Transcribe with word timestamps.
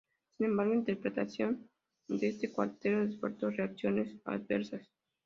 Sin 0.35 0.47
embargo 0.47 0.73
interpretación 0.73 1.69
de 2.07 2.29
este 2.29 2.51
cuarteto 2.51 3.05
despertó 3.05 3.51
reacciones 3.51 4.19
adversas. 4.25 4.89